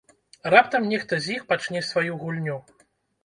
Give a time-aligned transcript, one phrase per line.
[0.53, 2.57] Раптам нехта з іх пачне сваю гульню?